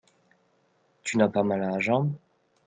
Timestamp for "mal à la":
1.43-1.79